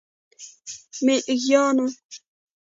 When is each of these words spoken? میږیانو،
میږیانو، 1.05 1.87